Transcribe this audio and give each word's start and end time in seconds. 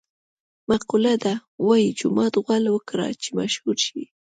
مقوله 0.69 1.13
ده: 1.23 1.33
وايي 1.65 1.89
جومات 1.99 2.33
غول 2.45 2.65
وکړه 2.71 3.07
چې 3.21 3.29
مشهور 3.39 3.77
شې. 3.85 4.03